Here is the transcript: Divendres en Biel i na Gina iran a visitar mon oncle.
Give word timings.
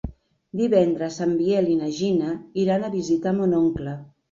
Divendres 0.61 1.19
en 1.25 1.35
Biel 1.43 1.69
i 1.75 1.77
na 1.83 1.91
Gina 1.99 2.33
iran 2.65 2.89
a 2.89 2.93
visitar 2.99 3.37
mon 3.39 3.57
oncle. 3.63 3.99